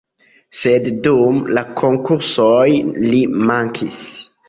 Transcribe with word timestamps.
Sed 0.61 0.87
dum 1.09 1.37
la 1.59 1.65
konkursoj 1.83 2.67
li 3.07 3.25
mankis. 3.55 4.05